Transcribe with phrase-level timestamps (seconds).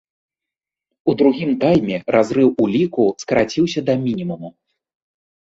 [1.11, 4.53] У другім тайме разрыў у ліку скараціўся да мінімуму.